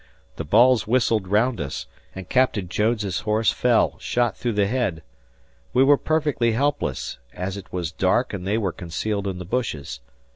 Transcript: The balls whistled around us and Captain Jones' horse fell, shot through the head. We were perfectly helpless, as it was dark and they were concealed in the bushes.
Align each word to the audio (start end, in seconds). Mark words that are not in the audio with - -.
The 0.37 0.43
balls 0.43 0.87
whistled 0.87 1.27
around 1.27 1.61
us 1.61 1.85
and 2.15 2.27
Captain 2.27 2.67
Jones' 2.67 3.19
horse 3.19 3.51
fell, 3.51 3.99
shot 3.99 4.35
through 4.35 4.53
the 4.53 4.65
head. 4.65 5.03
We 5.73 5.83
were 5.83 5.95
perfectly 5.95 6.53
helpless, 6.53 7.19
as 7.35 7.55
it 7.55 7.71
was 7.71 7.91
dark 7.91 8.33
and 8.33 8.47
they 8.47 8.57
were 8.57 8.71
concealed 8.71 9.27
in 9.27 9.37
the 9.37 9.45
bushes. 9.45 9.99